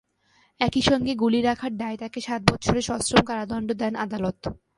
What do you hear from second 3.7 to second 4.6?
দেন আদালত।